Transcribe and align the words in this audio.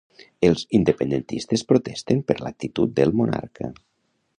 Els 0.47 0.63
independentistes 0.79 1.65
protesten 1.73 2.25
per 2.31 2.41
l'actitud 2.41 3.01
del 3.01 3.19
monarca 3.23 3.75